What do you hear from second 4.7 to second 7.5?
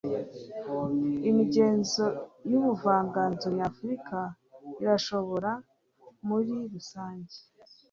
irashobora muri rusange